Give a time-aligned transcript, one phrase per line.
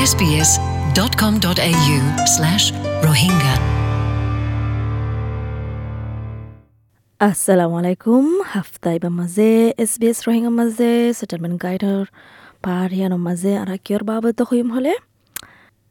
[0.00, 1.98] sbs.com.au
[2.34, 2.64] slash
[3.04, 3.54] rohingya.
[7.20, 9.50] আসসালামু আলাইকুম হাফতাই বা মাঝে
[9.84, 11.58] এস বি এস রোহিঙ্গা মাঝে সেটেলমেন্ট
[12.92, 14.92] ইয়ানোর মাঝে আর কিয়র বাবদ হইম হলে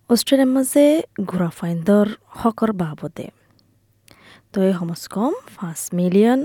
[0.10, 0.86] অস্ট্রেলিয়ার মাঝে
[1.30, 2.06] ঘোরা ফাইন্দর
[2.40, 3.28] হকর বাবদে
[4.52, 6.40] তো এই সমস কম পাঁচ মিলিয়ন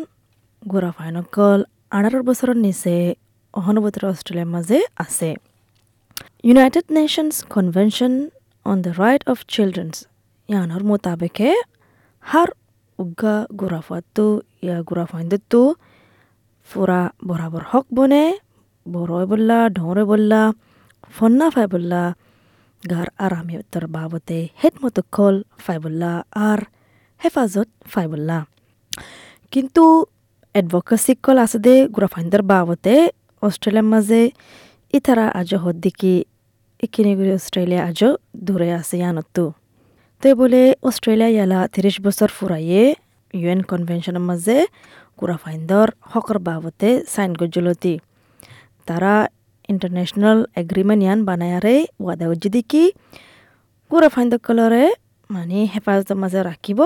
[0.62, 1.60] ঘোরা ফাইনকল
[1.90, 2.94] আঠারো বছরের নিচে
[3.54, 5.30] অহনুবতর অস্ট্রেলিয়ার মাঝে আছে
[6.45, 8.12] United Nations Convention
[8.66, 9.94] on the Right of Children's
[10.49, 11.50] ইয়ানোর মোতাবেকে
[12.25, 12.49] har
[12.99, 14.26] ugga gurafattu
[14.63, 15.63] ya gurafaindettu
[16.68, 18.25] fura বরাবর হক বনে
[18.86, 20.43] বড়ই বললা ঢরে বললা
[21.14, 22.02] ফন্না ফাই বললা
[22.82, 26.61] গার আরামে উত্তর বাবতে হেট মতো কল ফাই বললা আর
[27.21, 28.38] হেফাজত ফাই বললা
[29.52, 29.85] কিন্তু
[30.54, 32.94] এডভোকেসি কল আছে দে গুরাফাইন্দার বাবতে
[33.42, 34.22] অস্ট্রেলিয়ার মাঝে
[34.94, 36.14] ইতারা আজ হদ্দিকি
[36.86, 38.11] ইকিনিগুড়ি অস্ট্রেলিয়া আজও
[38.47, 39.45] দূরে আছে ইয়ানত্তু।
[40.22, 42.83] তো বলে অস্ট্রেলিয়া ইয়ালা তিরিশ বছর ফুরাইয়ে
[43.34, 44.56] ইউএন কনভেনশনের মাঝে
[45.19, 47.94] কুরাফাইন্দর হকর বাবতে সাইন গজ্জলতি।
[48.89, 49.14] তারা
[49.72, 52.84] ইন্টারন্যাশনাল এগ্রিমেন্ট ইয়ান বানায়ারে ওয়াদা উজ্জিদি কি,
[53.91, 54.84] কুরাফাইন্দ কলরে
[55.30, 56.80] মানে হেফাজতের মাঝে রাখিব।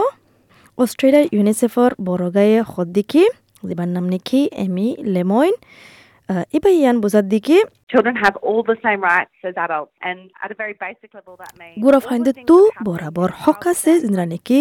[0.79, 3.23] অস্ট্রেলিয়ার ইউনিসেফর বড়গায়ে সদ্দিকি
[3.69, 5.55] যিবার নাম নেকি এমি লেমইন
[6.57, 7.57] এবার ইয়ান বুঝার দিকে
[7.93, 11.53] Children have all the same rights as adults, and at a very basic level, that
[11.61, 14.61] means গুড়া all the ফাইন্দে things তু বরাবর হক আছে জিনরা নাকি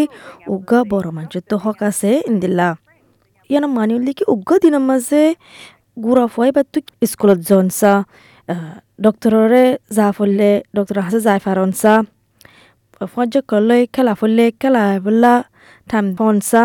[0.56, 2.70] উগা বড় মানুষের তো হক আছে ইন্দিল্লা
[3.50, 5.24] ইয়ান মানিউল দিকে উগা দিনের মাঝে
[6.06, 7.94] গুড়া ফুয়াই বা তুই স্কুলত জনসা।
[9.06, 9.66] ডক্টররে
[9.98, 11.94] যা ফললে ডক্টর হাসে যাই ফারনসা।
[13.14, 15.34] ফজ্জ করলে খেলা ফললে খেলা বললা
[15.90, 16.64] ঠাম ফনসা।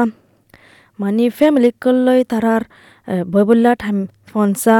[1.00, 2.62] মানে ফ্যামিলি করলে তারার
[3.32, 3.96] বই বললা ঠাম
[4.32, 4.76] ফনসা।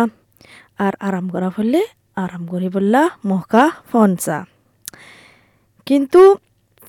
[0.79, 1.81] আর আরাম করা ফললে
[2.17, 4.39] আরাম করি বললা, মহকা ফনসা।
[5.87, 6.21] কিন্তু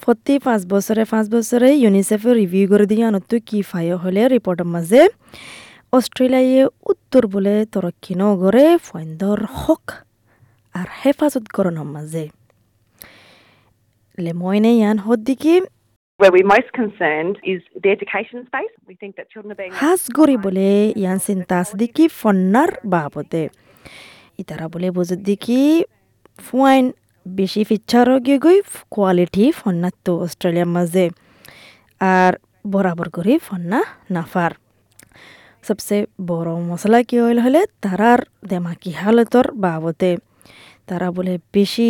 [0.02, 5.02] প্রতি পাঁচ বছরে পাঁচ বছরে ইউনিসেফে রিভিউ করে দিয়ে আনতো কি ফাইও হলে রিপোর্টের মাঝে
[5.94, 9.86] অস্ট্রেলিয়ায় উত্তর বলে তরক্কি নগরে ফয়েন্দর হক
[10.76, 12.24] আর হেফাজত করণের মাঝে
[14.18, 15.54] লেময়নে ইয়ান হদ্দিকি
[20.96, 23.44] ইয়ান চিন্তা আছে দেখি ফন্নার বাবদে
[24.40, 25.62] ইতারা বলে বুঝে দেখি
[26.40, 26.86] ফুয়াইন
[27.26, 28.58] বেশি ফিচ্ছার গিয়ে গই
[28.90, 31.06] কোয়ালিটি ফন্নার তো অস্ট্রেলিয়ার মাঝে
[32.16, 32.34] আর
[32.66, 33.80] বরাবর করি ফন্না
[34.12, 34.52] নাফার
[35.64, 40.12] সবচেয়ে বড় মশলা কি হইল হলে তারার দেমাকি হালতর বাবদে
[40.86, 41.90] তারা বলে বেশি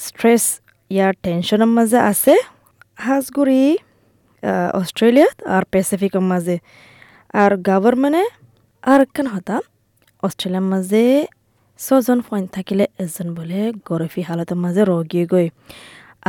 [0.00, 0.44] স্ট্রেস
[0.90, 2.34] ইয়ার টেনশনের মাঝে আছে
[3.06, 3.62] হাঁসগুড়ি
[4.80, 6.56] অস্ট্রেলিয়াত আর প্যাসিফিকের মাঝে,
[7.42, 8.24] আর গভর্নমেন্টে
[8.82, 9.56] আর কেন হতা?
[10.22, 11.02] অস্ট্রেলিয়ার মাঝে
[11.80, 15.46] ছজন পয়েন্ট থাকিলে এজন বলে গরফি হালতের মাঝে রগিয়ে গই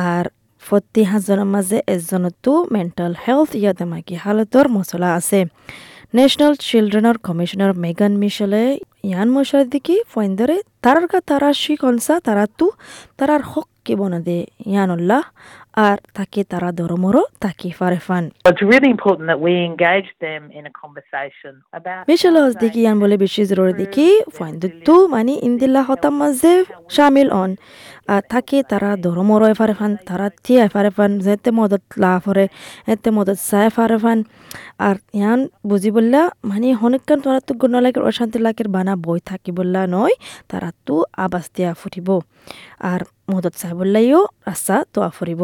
[0.09, 0.25] আর
[0.63, 5.39] প্রতি হাজনের মাঝে এজনতো মেন্টাল হেলথ ইয়া দেমাকি হালতর মশলা আছে।
[6.15, 8.63] ন্যাশনাল চিলড্রেনের কমিশনার মেগান মিশেলে
[9.09, 12.67] ইয়ান মশলা দেখি ফয়েন্দরে তারার কা তারা শিকনসা তারা তু
[13.17, 14.37] তারার হক কে বনা দে
[14.71, 15.21] ইয়ানুল্লাহ
[15.85, 20.63] আর তাকে তারা দরমরো তাকে ফারে ফান It's really important that we engage them in
[20.71, 22.03] a conversation about.
[22.09, 24.07] Michelle Hodge দেখি ইয়ান বলে বেশি জরুরি দেখি
[24.37, 26.53] ফাইন্দু মানে ইন্দিল্লা হতাম মাঝে
[26.95, 27.51] শামিল অন
[28.13, 32.45] আর তাকে তারা দরমরো ফারে ফান তারা থিয়া ফারে ফান যেতে মদত লা ফরে
[32.93, 34.19] এতে মদত চাই ফারে ফান
[34.87, 39.51] আর ইয়ান বুঝি বললা মানে হনেকান তারা তো গুণ লাগের অশান্তি লাগের বানা বই থাকি
[39.57, 40.15] বললা নয়
[40.51, 42.07] তারা তো আবাস দিয়া ফুটিব।
[42.91, 45.41] আর মদত চাই বললাইও রাস্তা তো ফুরিব।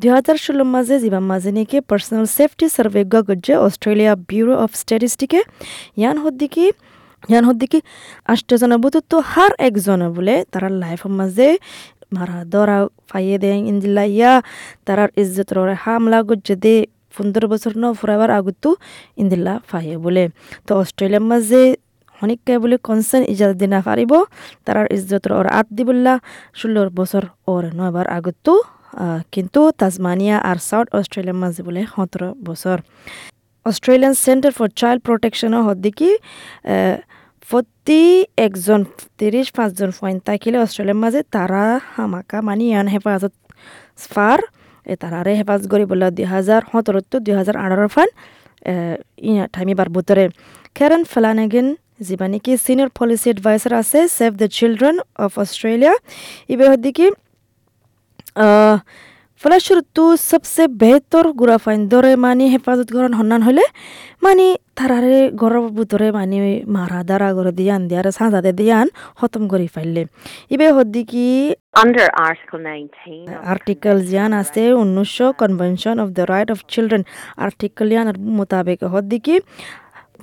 [0.00, 5.40] দুই হাজার ষোলোর মাঝে যিবার মাঝে নাকি পার্সোনাল সেফটি সার্ভে গজ্জে অস্ট্রেলিয়া ব্যুরো অফ স্ট্যাটিস্টিকে
[6.00, 6.66] ইয়ান হদ্দিকি
[7.30, 7.78] ইয়ান হদ্দিকি
[8.32, 11.48] আষ্টজনের বুতুত্ব হার একজনে বলে তারা লাইফের মাঝে
[12.16, 12.78] মারা দরা
[13.10, 14.32] ফাইয়ে দেয় ইন্দিল্লা। ইয়া
[14.86, 16.74] তারার ইজ্জতর হামলা গজ্জে দে
[17.14, 18.70] পনেরো বছর ন ফুরাবার আগতো
[19.22, 20.24] ইন্দিল্লা ফাইয়ে বলে।
[20.66, 21.62] তো অস্ট্রেলিয়ার মাঝে
[22.22, 24.12] অনেককে বলে কনসার্ন ইজাজত দিনা পারিব
[24.64, 26.14] তারার ইজ্জতর ওর আত দিবল্লা
[26.60, 27.22] ষোলো বছর
[27.52, 28.52] ওর নয়বার আগতো
[29.34, 32.76] কিন্তু তাজমানিয়া আর সাউথ অস্ট্রেলিয়ার মাঝে বলে সতেরো বছর।
[33.66, 36.10] অস্ট্রেলিয়ান সেন্টার ফর চাইল্ড প্রোটেকশনও হদ্দিকি
[37.42, 38.02] প্রতি
[38.46, 38.80] একজন,
[39.20, 41.64] তিরিশ পাঁচজন পয়েন্ট থাকিলে অস্ট্রেলিয়ার মাঝে তারা
[41.94, 43.34] হামাকা মানি ইয়ান হেফাজত
[44.12, 44.38] ফার।
[45.02, 48.08] তারারে হেফাজত করি বলে দুই হাজার সতেরোত্তর দুই হাজার আঠারো ফান
[49.54, 50.24] ঠাইমিবার ভিতরে
[51.12, 51.66] ফেলানেগেন
[52.00, 55.94] যিবা নেকি সিনিয়র পলিসি এডভাইসার আছে Save the Children of Australia
[56.48, 57.06] ইবে হদ্দিকি
[59.42, 59.98] ফলাস্বরূপ
[60.30, 63.64] সবচেয়ে বেহতর গুড়া ফাইন্দরে মানে হেফাজত করান হন্নান হলে
[64.22, 64.46] মানে
[64.78, 66.36] তারারে ঘরের ভিতরে মানে
[66.66, 68.86] মারা দাঁড়া করে দিয়ান দিয়ারে সাঁজাতে দিয়ান
[69.18, 70.02] খতম করে ফাইলে।
[70.50, 71.26] ইবে হদ্দি কি
[71.74, 73.20] 19
[73.52, 77.02] আর্টিকেল জিয়ান আছে উনিশশো convention of the right of children
[77.36, 78.06] article ইয়ান
[78.38, 79.34] মোতাবেক হদ্দি কি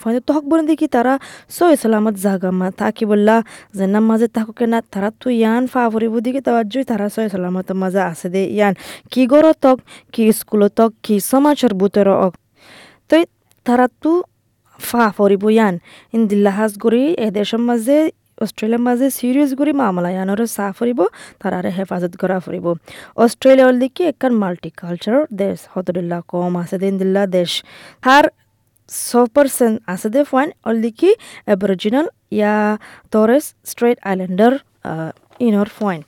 [0.02, 1.14] ফাইদে তহক বনে দেখি তারা
[1.50, 3.36] সই সালামত জাগামা তাকি বললা
[3.78, 8.02] জেনার মাঝে থাকুকে না তারা তো ইয়ান ফা ফুরিব দিকে তাওয়াজ্জুই তারা সই সালামত মাঝে
[8.12, 8.74] আছে দে ইয়ান
[9.12, 9.78] কি গর তক
[10.14, 12.34] কি স্কুল তক কি সমাজের বুতর অক
[13.10, 13.22] তই
[13.66, 14.12] তারা তো
[14.80, 15.76] ফা ফুরিব ইয়ান
[16.14, 17.98] ইন দিল্লাহাজ করি এদেশের মাঝে
[18.44, 21.00] অস্ট্রেলিয়ার মাঝে সিরিয়াস করে মামলা ইয়ানোর চা ফুরিব
[21.42, 22.66] তারারে হেফাজত করা ফুরিব
[23.18, 27.52] অস্ট্রেলিয়া হল দেখি একখান মাল্টিকালচার দেশ হতদুল্লাহ কম আছে দিন দিল্লা দেশ
[28.90, 31.10] হার ছ পার্সেন্ট আছে দে ফাইন অলদিকি
[31.48, 32.56] অ্যাবরিজিনাল ইয়া
[33.14, 34.54] টরেস স্ট্রেট আইল্যান্ডার
[35.40, 36.00] ইনর ফাইন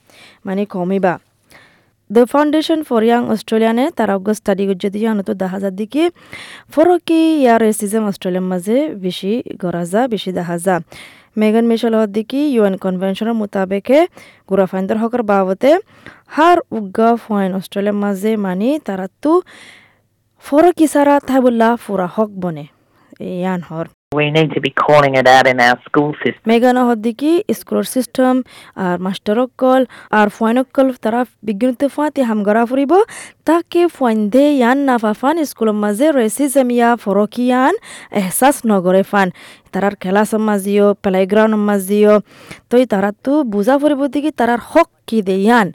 [0.46, 1.14] মানে কমিবা
[2.10, 6.04] দ্য ফাউন্ডেশন ফর ইয়াং অস্ট্রেলিয়ানে তারা অগ্য স্টাডি করছে দিয়ে আনত দেখা যা দিকে
[6.74, 9.32] ফরকি ইয়ার রেসিজম অস্ট্রেলিয়ার মাঝে বেশি
[9.64, 10.76] গড়া যা বেশি দেখা যা
[11.40, 14.00] মেগান মিশেল হদ্দিকি ইউএন কনভেনশনের মোতাবেকে
[14.50, 15.72] গুড়া ফাইন্দার হকর বাবতে
[16.28, 19.34] হার উগ্গা ফাইন অস্ট্রেলিয়ার মাঝে মানি তারা তো
[20.44, 22.66] ফরক ইসারা তাই বললা ফুরা হক বনে
[23.36, 26.44] ইয়ান হর We need to be calling it out in our school system.
[26.50, 28.36] মেগানো হদ্দিকি স্কুলের সিস্টেম
[28.86, 29.82] আর মাস্টার অকল
[30.20, 32.94] আর ফাইন অকল তারা বিজ্ঞানীতে ফাঁতি হামগরা ফুরিব
[33.48, 37.74] তাকে ফাইন দে ইয়ান না ফান স্কুলের মাঝে রেসিজম ইয়া ফরকিয়ান
[38.20, 39.28] এহসাস নগরে ফান
[39.74, 42.16] তারার খেলা সমাজিও প্লেগ্রাউন্ড মাজিও
[42.72, 45.68] তই তারা তো বুঝা ফুরিব দিকে তারার হক কি দে ইয়ান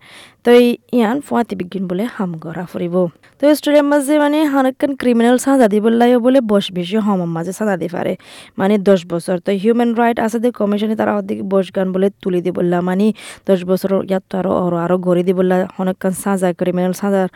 [0.46, 0.64] তই
[0.98, 2.96] ইয়ান ফুয়াতি বিজ্ঞান বলে হাম গড়া ফুরিব
[3.38, 7.88] তো স্টুডিয়াম মাঝে মানে হানকান ক্রিমিনাল সাজা বললাইও বলে বস বেশি হম মাঝে সাজা দি
[7.94, 8.12] পারে
[8.60, 12.40] মানে দশ বছর তো হিউম্যান রাইট আছে দে কমিশনে তারা অধিক বস গান বলে তুলি
[12.44, 13.06] দি বললা। মানে
[13.48, 17.28] দশ বছর ইয়াত তো আরও আরও আরও গড়ি দি বললা হনকান সাজা ক্রিমিনাল সাজার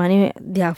[0.00, 0.16] মানে
[0.54, 0.70] দিয়া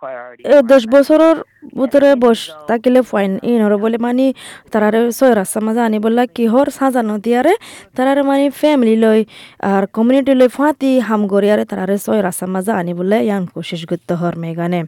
[0.00, 0.42] priority.
[0.72, 1.36] দশ বছরের
[1.78, 4.26] ভিতরে বস তাকিলে ফাইন ইনর বলে মানে
[4.72, 7.54] তারারে ছয় রাস্তা মাঝে আনি বললা। কিহর সাজানো দিয়ারে
[7.94, 9.20] তারারে মানে ফ্যামিলি লই
[9.70, 14.12] আর কমিউনিটি লই ফাঁতি হাম গড়িয়ারে তারারে সয় রাস্তা মাজা আনি বলে ইয়ান কোশিস করতে
[14.20, 14.80] হর মেগানে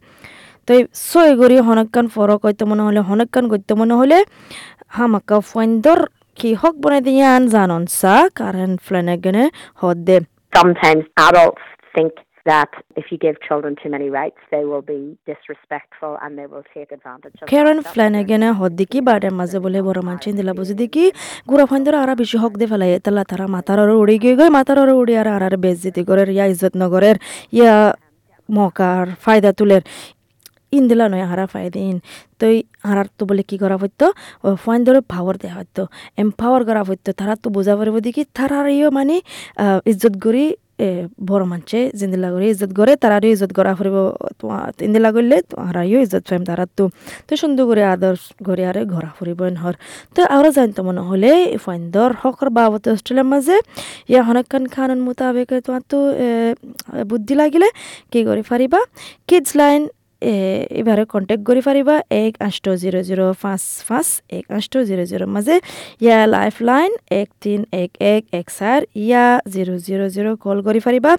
[0.68, 0.72] তো
[1.10, 4.18] সয় গড়ি হনকান ফরক হইতে মনে হলে হনকান করতে মনে হলে
[4.88, 5.98] হামাকা ফাইন্দর
[6.38, 9.44] কি হক বনাই দিয়ান জানন সা কারণ ফ্লেনেগনে
[9.80, 10.16] হদ দে
[10.52, 11.64] sometimes adults
[11.94, 12.12] think
[12.50, 16.66] that if you give children too many rights, they will be disrespectful and they will
[16.74, 17.78] take advantage of Keran.
[17.92, 21.04] ফ্ল্যানেগেনে হদ্দিকি বাড়ির মাঝে বলে বড় মানুষ দিলা বুঝি দেখি
[21.50, 23.46] গুড়া ফাইন্দর আরা বেশি হক দে ফেলাই তালা তারা
[23.84, 24.50] আর উড়ি গিয়ে গই
[24.82, 27.16] আর উড়ি আর আর বেজ্জিতি করের ইয়া ইজ্জত নগরের
[27.58, 27.74] ইয়া
[28.48, 29.82] মকার ফায়দা তুলের।
[30.76, 31.98] ইন দিলা নয় হারা ফায়দা ইন।
[32.38, 32.46] তো
[32.88, 34.06] হারার তো বলে কি করা হইতো?
[34.64, 35.82] ফাইন্দর পাওয়ার দেওয়া হইতো।
[36.22, 39.16] এম্পাওয়ার করা হইতো তারা তো বোঝা পারব দেখি তারার ইয়ে মানে
[39.90, 40.44] ইজ্জত করি
[41.28, 43.96] বড় মানছে জিন্দিলা করে ইজ্জত করে তারারও ইজ্জত করা ফুরব
[44.78, 46.84] তিন্দিলা করলে তারাইও ইজ্জত ফাইম তারার তো।
[47.26, 48.14] তো সুন্দর করে আদর
[48.46, 49.74] করে আরে ঘোরা ফুরিব নহর।
[50.14, 51.30] তো আরও জানতো মনে হলে,
[51.64, 53.56] ফাইন্দর হকর বাবত অস্ট্রেলিয়ার মাঝে,
[54.12, 55.98] ইয়া হনকান খানন মোতাবেক তোমার তো
[57.10, 57.68] বুদ্ধি লাগিলে,
[58.12, 58.80] কি করে ফারিবা?
[59.28, 59.82] কিডস লাইন
[60.80, 64.08] এবারে কণ্টেক্ট কৰি পাৰিবা, এক আঠ জিৰ' জিৰ' পাঁচ পাঁচ,
[64.38, 65.56] এক আঠ জিৰ' জিৰ' মাজে
[66.04, 66.90] ইয়া লাইফ লাইন
[67.20, 71.12] এক তিন এক এক এক চাৰ ইয়া জিৰ' জিৰ' জিৰ' কল কৰি পাৰিবা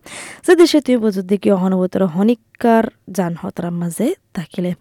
[0.47, 2.85] যদি তুমি বুঝত দেখি অহনুভূতর হনিকার
[3.17, 4.71] যান হতরার মাঝে থাকিলে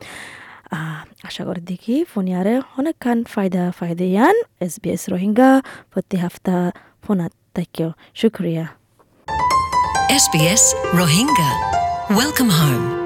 [1.28, 5.50] আশা করি দেখি ফোনিয়ারে অনেক খান ফায়দা ফায়দা ইয়ান এস বি এস রোহিঙ্গা
[5.92, 6.56] প্রতি হাফতা
[7.04, 7.88] ফোনাত তাকিও
[8.20, 8.66] শুক্রিয়া
[10.18, 11.50] SBS Rohingya.
[12.10, 13.01] Welcome home.